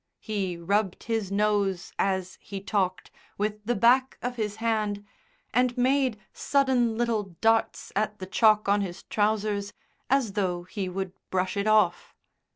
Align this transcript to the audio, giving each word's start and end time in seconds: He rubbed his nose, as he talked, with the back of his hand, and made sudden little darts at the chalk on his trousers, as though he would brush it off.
He 0.19 0.57
rubbed 0.57 1.03
his 1.03 1.31
nose, 1.31 1.93
as 1.99 2.39
he 2.41 2.59
talked, 2.59 3.11
with 3.37 3.63
the 3.65 3.75
back 3.75 4.17
of 4.23 4.35
his 4.35 4.55
hand, 4.55 5.05
and 5.53 5.77
made 5.77 6.17
sudden 6.33 6.97
little 6.97 7.35
darts 7.39 7.91
at 7.95 8.17
the 8.17 8.25
chalk 8.25 8.67
on 8.67 8.81
his 8.81 9.03
trousers, 9.03 9.73
as 10.09 10.33
though 10.33 10.63
he 10.63 10.89
would 10.89 11.13
brush 11.29 11.55
it 11.55 11.67
off. 11.67 12.15